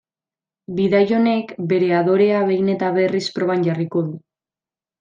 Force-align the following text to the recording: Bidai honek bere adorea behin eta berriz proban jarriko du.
Bidai 0.79 1.01
honek 1.17 1.53
bere 1.73 1.91
adorea 1.99 2.39
behin 2.49 2.73
eta 2.77 2.91
berriz 2.99 3.25
proban 3.39 3.69
jarriko 3.71 4.05
du. 4.11 4.19